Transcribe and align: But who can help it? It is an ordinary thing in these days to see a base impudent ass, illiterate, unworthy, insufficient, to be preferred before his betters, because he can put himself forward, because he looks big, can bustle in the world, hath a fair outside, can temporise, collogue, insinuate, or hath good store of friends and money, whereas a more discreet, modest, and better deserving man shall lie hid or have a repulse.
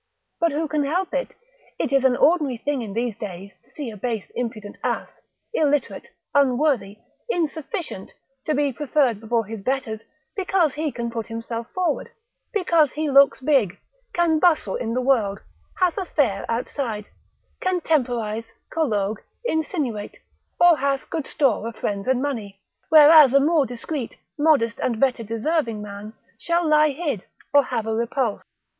But 0.39 0.51
who 0.51 0.67
can 0.67 0.83
help 0.83 1.13
it? 1.13 1.27
It 1.77 1.93
is 1.93 2.03
an 2.05 2.17
ordinary 2.17 2.57
thing 2.57 2.81
in 2.81 2.93
these 2.93 3.15
days 3.15 3.51
to 3.63 3.69
see 3.69 3.91
a 3.91 3.95
base 3.95 4.31
impudent 4.33 4.77
ass, 4.83 5.21
illiterate, 5.53 6.07
unworthy, 6.33 6.97
insufficient, 7.29 8.11
to 8.45 8.55
be 8.55 8.73
preferred 8.73 9.19
before 9.19 9.45
his 9.45 9.61
betters, 9.61 10.01
because 10.35 10.73
he 10.73 10.91
can 10.91 11.11
put 11.11 11.27
himself 11.27 11.67
forward, 11.75 12.09
because 12.51 12.93
he 12.93 13.11
looks 13.11 13.41
big, 13.41 13.77
can 14.11 14.39
bustle 14.39 14.73
in 14.75 14.95
the 14.95 15.01
world, 15.01 15.37
hath 15.77 15.99
a 15.99 16.05
fair 16.05 16.47
outside, 16.49 17.05
can 17.61 17.79
temporise, 17.79 18.45
collogue, 18.71 19.19
insinuate, 19.45 20.17
or 20.59 20.77
hath 20.77 21.11
good 21.11 21.27
store 21.27 21.67
of 21.67 21.75
friends 21.75 22.07
and 22.07 22.23
money, 22.23 22.59
whereas 22.89 23.35
a 23.35 23.39
more 23.39 23.67
discreet, 23.67 24.17
modest, 24.35 24.79
and 24.79 24.99
better 24.99 25.21
deserving 25.21 25.79
man 25.79 26.13
shall 26.39 26.67
lie 26.67 26.89
hid 26.89 27.21
or 27.53 27.65
have 27.65 27.85
a 27.85 27.93
repulse. 27.93 28.41